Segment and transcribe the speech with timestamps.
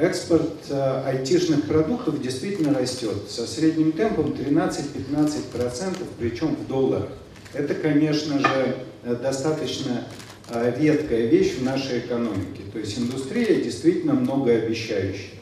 [0.00, 7.08] экспорт э, айтишных продуктов действительно растет со средним темпом 13-15%, причем в долларах.
[7.52, 10.04] Это, конечно же, э, достаточно
[10.48, 12.62] э, редкая вещь в нашей экономике.
[12.72, 15.38] То есть индустрия действительно многообещающая.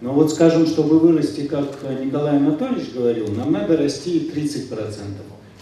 [0.00, 4.68] Но вот скажем, чтобы вырасти, как Николай Анатольевич говорил, нам надо расти 30%,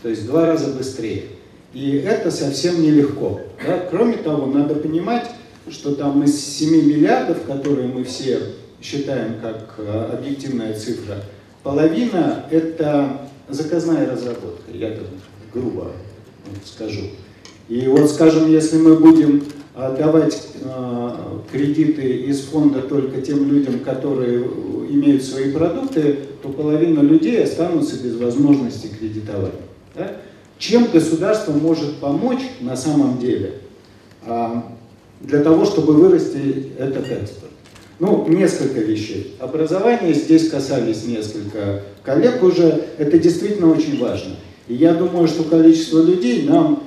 [0.02, 1.26] то есть в два раза быстрее.
[1.72, 3.40] И это совсем нелегко.
[3.64, 3.78] Да?
[3.90, 5.30] Кроме того, надо понимать,
[5.70, 8.40] что там из 7 миллиардов, которые мы все
[8.82, 11.16] считаем как э, объективная цифра,
[11.62, 15.06] половина это заказная разработка, я так
[15.52, 15.92] грубо
[16.64, 17.02] скажу.
[17.68, 21.10] И вот, скажем, если мы будем э, давать э,
[21.50, 24.44] кредиты из фонда только тем людям, которые
[24.90, 29.54] имеют свои продукты, то половина людей останутся без возможности кредитовать.
[29.94, 30.16] Да?
[30.58, 33.54] Чем государство может помочь на самом деле?
[35.24, 37.50] Для того, чтобы вырасти этот экспорт.
[37.98, 39.36] Ну, несколько вещей.
[39.38, 42.86] Образование здесь касались несколько коллег уже.
[42.98, 44.36] Это действительно очень важно.
[44.68, 46.82] И я думаю, что количество людей нам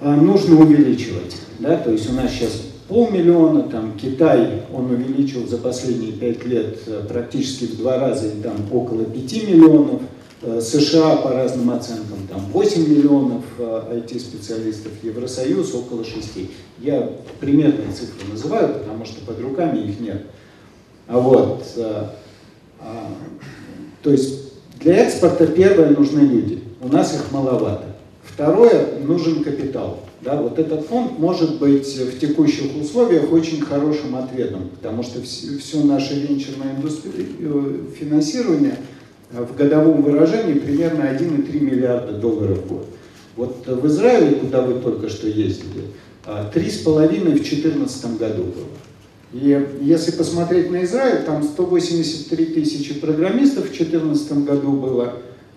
[0.00, 1.36] а, нужно увеличивать.
[1.58, 1.76] Да?
[1.76, 7.02] То есть у нас сейчас полмиллиона, там Китай, он увеличил за последние пять лет э,
[7.08, 10.02] практически в два раза, там около пяти миллионов.
[10.46, 16.50] Э, США по разным оценкам там 8 миллионов IT-специалистов, э, Евросоюз около 6.
[16.80, 20.26] Я примерные цифры называю, потому что под руками их нет.
[21.08, 22.04] А вот, э,
[22.78, 23.10] а,
[24.02, 26.62] то есть для экспорта первое нужны люди.
[26.82, 27.86] У нас их маловато.
[28.22, 30.00] Второе, нужен капитал.
[30.20, 35.82] Да, вот этот фонд может быть в текущих условиях очень хорошим ответом, потому что все,
[35.84, 36.76] наше венчурное
[37.98, 38.76] финансирование–
[39.32, 42.86] в годовом выражении примерно 1,3 миллиарда долларов в год.
[43.36, 45.84] Вот в Израиле, куда вы только что ездили,
[46.24, 48.68] 3,5 в 2014 году было.
[49.32, 55.14] И если посмотреть на Израиль, там 183 тысячи программистов в 2014 году было,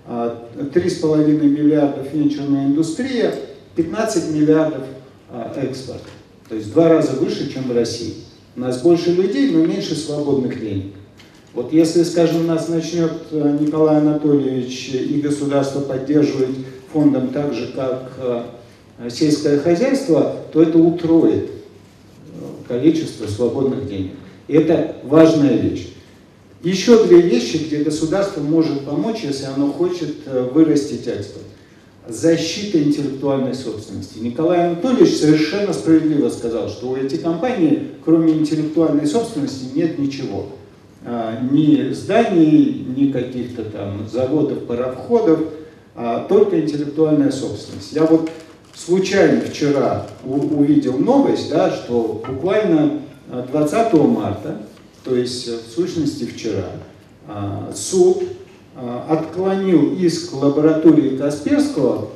[0.07, 3.35] 3,5 миллиардов венчурная индустрия,
[3.75, 4.83] 15 миллиардов
[5.55, 6.01] экспорт.
[6.49, 8.15] То есть в два раза выше, чем в России.
[8.55, 10.95] У нас больше людей, но меньше свободных денег.
[11.53, 16.55] Вот если, скажем, нас начнет э, Николай Анатольевич и государство поддерживать
[16.91, 24.11] фондом так же, как э, сельское хозяйство, то это утроит э, количество свободных денег.
[24.47, 25.93] И это важная вещь.
[26.63, 31.45] Еще две вещи, где государство может помочь, если оно хочет вырастить экспорт.
[32.07, 34.19] Защита интеллектуальной собственности.
[34.19, 40.47] Николай Анатольевич совершенно справедливо сказал, что у этих компаний, кроме интеллектуальной собственности, нет ничего.
[41.09, 45.39] А, ни зданий, ни каких-то там заводов, пароходов,
[45.95, 47.93] а только интеллектуальная собственность.
[47.93, 48.29] Я вот
[48.75, 54.57] случайно вчера увидел новость, да, что буквально 20 а, марта,
[55.05, 56.65] то есть в сущности вчера,
[57.25, 58.23] а, суд
[59.07, 62.09] отклонил иск лаборатории Касперского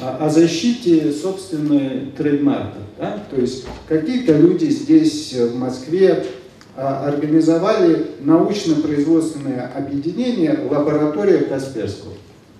[0.00, 2.78] о защите собственной трейдмарка.
[2.98, 3.22] Да?
[3.30, 6.24] То есть какие-то люди здесь в Москве
[6.78, 12.12] организовали научно-производственное объединение «Лаборатория Касперского».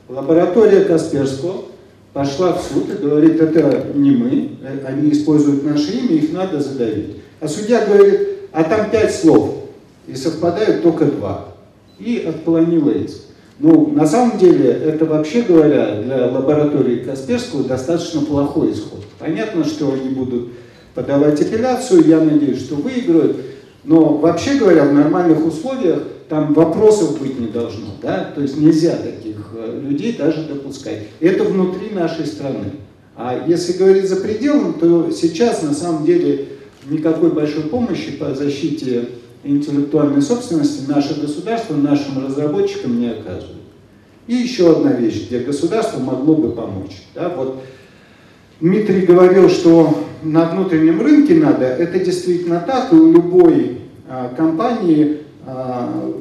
[0.09, 1.67] Лаборатория Касперского
[2.12, 6.61] пошла в суд и говорит, это не мы, э, они используют наше имя, их надо
[6.61, 7.19] задавить.
[7.41, 8.21] А судья говорит,
[8.51, 9.67] а там пять слов,
[10.09, 11.55] и совпадают только два.
[12.00, 13.19] И отклонила иск.
[13.61, 19.05] Ну, на самом деле, это вообще говоря, для лаборатории Касперского достаточно плохой исход.
[19.19, 20.49] Понятно, что они будут
[20.95, 23.37] подавать апелляцию, я надеюсь, что выиграют.
[23.84, 27.89] Но вообще говоря, в нормальных условиях там вопросов быть не должно.
[28.03, 28.33] Да?
[28.34, 31.09] То есть нельзя таких э, людей даже допускать.
[31.21, 32.72] Это внутри нашей страны.
[33.17, 36.49] А если говорить за пределом, то сейчас на самом деле
[36.88, 39.09] никакой большой помощи по защите
[39.43, 43.56] интеллектуальной собственности наше государство нашим разработчикам не оказывает.
[44.27, 47.03] И еще одна вещь, где государство могло бы помочь.
[47.14, 47.31] Да?
[47.31, 47.62] Вот
[48.61, 55.23] Дмитрий говорил, что на внутреннем рынке надо, это действительно так, и у любой а, компании
[55.47, 56.12] а,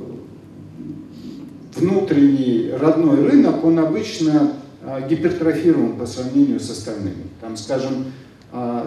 [1.75, 4.53] внутренний родной рынок, он обычно
[4.83, 7.23] а, гипертрофирован по сравнению с остальными.
[7.41, 8.05] Там, скажем,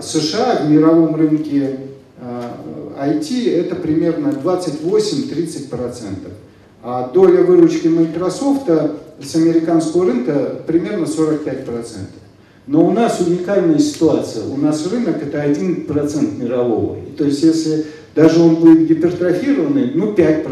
[0.01, 1.81] США в мировом рынке
[2.19, 6.31] IT это примерно 28-30%.
[6.83, 8.71] А доля выручки Microsoft
[9.23, 11.85] с американского рынка примерно 45%.
[12.71, 14.45] Но у нас уникальная ситуация.
[14.45, 16.99] У нас рынок это 1% мирового.
[17.19, 17.85] То есть если
[18.15, 20.47] даже он будет гипертрофированный, ну 5%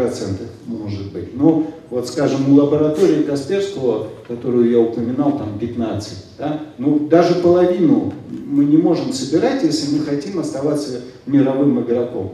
[0.66, 1.36] может быть.
[1.36, 6.24] Ну вот скажем у лаборатории Касперского, которую я упоминал, там 15.
[6.38, 6.60] Да?
[6.76, 8.12] Ну даже половину
[8.46, 12.32] мы не можем собирать, если мы хотим оставаться мировым игроком.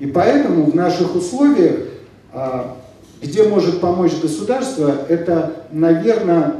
[0.00, 1.78] И поэтому в наших условиях,
[2.30, 2.76] а,
[3.22, 6.56] где может помочь государство, это, наверное,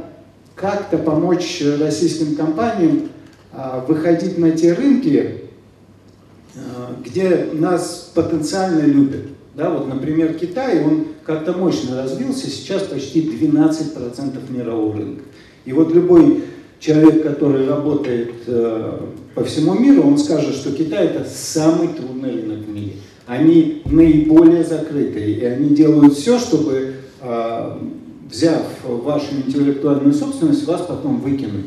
[0.59, 3.09] как-то помочь российским компаниям
[3.53, 5.41] а, выходить на те рынки,
[6.55, 9.27] а, где нас потенциально любят.
[9.55, 15.23] Да, вот, например, Китай, он как-то мощно развился, сейчас почти 12% мирового рынка.
[15.65, 16.43] И вот любой
[16.79, 18.99] человек, который работает э,
[19.35, 22.93] по всему миру, он скажет, что Китай это самый трудный рынок в мире.
[23.27, 26.93] Они наиболее закрытые, и они делают все, чтобы,
[28.29, 31.65] взяв вашу интеллектуальную собственность, вас потом выкинуть.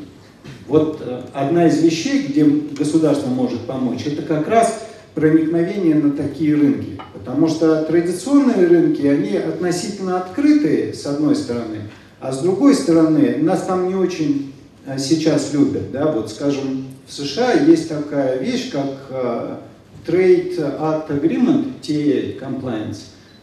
[0.68, 4.82] Вот э, одна из вещей, где государство может помочь, это как раз
[5.14, 7.00] проникновение на такие рынки.
[7.12, 13.64] Потому что традиционные рынки, они относительно открытые, с одной стороны, а с другой стороны, нас
[13.64, 14.52] там не очень
[14.86, 15.90] э, сейчас любят.
[15.90, 16.12] Да?
[16.12, 19.56] Вот, скажем, в США есть такая вещь, как uh,
[20.06, 22.98] Trade Act Agreement, TA, Compliance,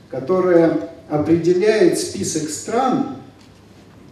[0.10, 3.16] которая определяет список стран,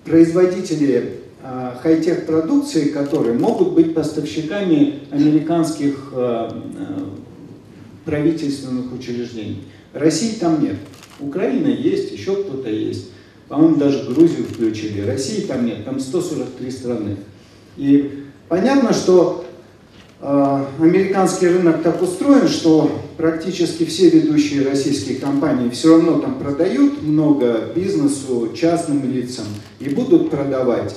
[0.04, 1.04] производителей
[1.44, 7.18] uh, хай-тех продукции, которые могут быть поставщиками американских uh,
[8.06, 9.64] правительственных учреждений.
[9.94, 10.78] России там нет.
[11.20, 13.10] Украина есть, еще кто-то есть.
[13.48, 15.02] По-моему, даже Грузию включили.
[15.02, 17.18] России там нет, там 143 страны.
[17.76, 19.46] И понятно, что
[20.20, 27.72] американский рынок так устроен, что практически все ведущие российские компании все равно там продают много
[27.76, 29.46] бизнесу, частным лицам
[29.80, 30.96] и будут продавать.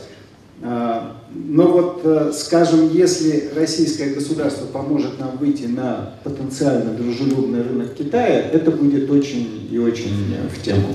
[0.62, 7.94] А, но вот, э, скажем, если российское государство поможет нам выйти на потенциально дружелюбный рынок
[7.94, 10.88] Китая, это будет очень и очень в тему.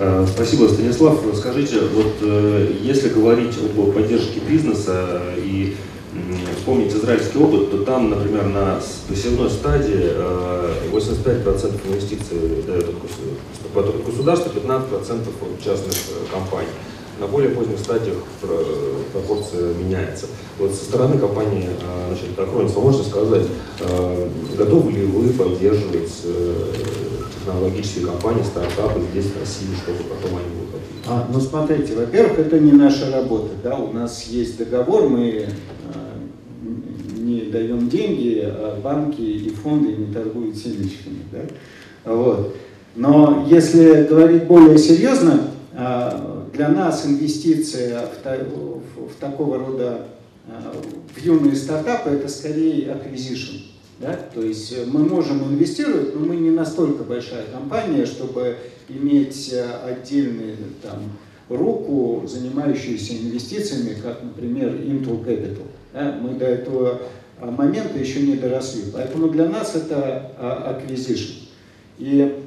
[0.00, 1.20] Э, спасибо, Станислав.
[1.34, 5.76] Скажите, вот э, если говорить об поддержке бизнеса и
[6.56, 10.12] вспомнить израильский опыт, то там, например, на посевной стадии
[10.92, 12.86] 85% инвестиций дает
[14.06, 15.94] государство, 15% от частных
[16.32, 16.68] компаний
[17.20, 18.16] на более поздних стадиях
[19.12, 20.26] пропорция меняется.
[20.58, 23.46] Вот со стороны компании а, значит, Acronis, вы можете сказать,
[24.56, 26.72] готовы ли вы поддерживать э,
[27.38, 30.84] технологические компании, стартапы здесь, в России, чтобы потом они выходили?
[31.06, 33.50] А, ну, смотрите, во-первых, это не наша работа.
[33.62, 33.76] Да?
[33.76, 35.48] У нас есть договор, мы
[37.54, 41.20] даем деньги, а банки и фонды не торгуют семечками.
[41.32, 42.12] Да?
[42.12, 42.56] Вот.
[42.96, 45.50] Но если говорить более серьезно,
[46.52, 50.06] для нас инвестиция в, в, такого рода
[50.46, 50.52] э,
[51.14, 53.62] в юные стартапы это скорее acquisition.
[53.98, 54.16] Да?
[54.32, 58.56] То есть мы можем инвестировать, но мы не настолько большая компания, чтобы
[58.88, 61.00] иметь э, отдельную там,
[61.48, 65.66] руку, занимающуюся инвестициями, как, например, Intel Capital.
[65.92, 66.16] Да?
[66.20, 67.02] Мы до этого
[67.40, 68.84] момента еще не доросли.
[68.92, 71.48] Поэтому для нас это acquisition.
[71.98, 72.42] И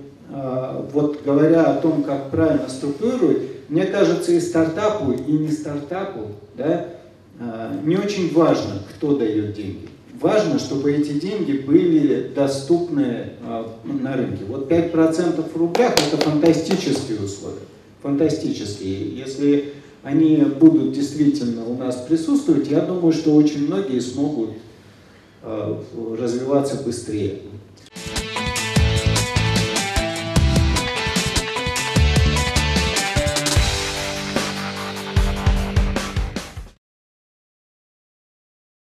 [0.92, 3.38] вот говоря о том, как правильно структурировать,
[3.70, 6.88] мне кажется, и стартапу, и не стартапу, да,
[7.40, 9.90] а, не очень важно, кто дает деньги.
[10.20, 14.46] Важно, чтобы эти деньги были доступны а, на рынке.
[14.48, 17.60] Вот 5% в рублях– это фантастические условия.
[18.02, 19.18] Фантастические.
[19.18, 19.74] Если
[20.04, 24.54] они будут действительно у нас присутствовать, я думаю, что очень многие смогут а,
[25.44, 27.42] развиваться быстрее.